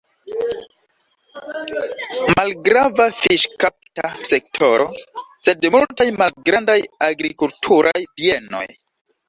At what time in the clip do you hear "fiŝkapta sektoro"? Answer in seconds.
3.19-4.89